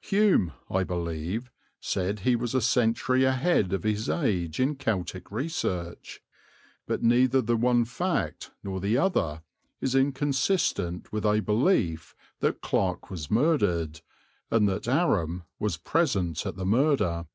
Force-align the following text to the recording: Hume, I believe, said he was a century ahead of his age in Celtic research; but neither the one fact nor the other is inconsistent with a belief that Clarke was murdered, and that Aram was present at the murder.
Hume, 0.00 0.54
I 0.70 0.82
believe, 0.82 1.50
said 1.78 2.20
he 2.20 2.36
was 2.36 2.54
a 2.54 2.62
century 2.62 3.24
ahead 3.24 3.74
of 3.74 3.82
his 3.82 4.08
age 4.08 4.58
in 4.58 4.76
Celtic 4.76 5.30
research; 5.30 6.22
but 6.86 7.02
neither 7.02 7.42
the 7.42 7.58
one 7.58 7.84
fact 7.84 8.50
nor 8.62 8.80
the 8.80 8.96
other 8.96 9.42
is 9.82 9.94
inconsistent 9.94 11.12
with 11.12 11.26
a 11.26 11.40
belief 11.40 12.14
that 12.40 12.62
Clarke 12.62 13.10
was 13.10 13.30
murdered, 13.30 14.00
and 14.50 14.66
that 14.70 14.88
Aram 14.88 15.44
was 15.58 15.76
present 15.76 16.46
at 16.46 16.56
the 16.56 16.64
murder. 16.64 17.26